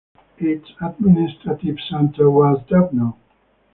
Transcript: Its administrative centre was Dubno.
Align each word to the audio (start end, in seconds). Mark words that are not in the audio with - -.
Its 0.39 0.67
administrative 0.81 1.77
centre 1.87 2.31
was 2.31 2.57
Dubno. 2.67 3.17